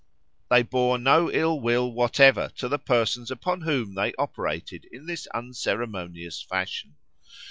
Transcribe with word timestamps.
They 0.49 0.63
bore 0.63 0.97
no 0.97 1.29
ill 1.31 1.59
will 1.61 1.91
whatever 1.91 2.49
to 2.55 2.67
the 2.67 2.79
persons 2.79 3.29
upon 3.29 3.61
whom 3.61 3.93
they 3.93 4.15
operated 4.15 4.87
in 4.91 5.05
this 5.05 5.27
unceremonious 5.27 6.41
fashion. 6.41 6.95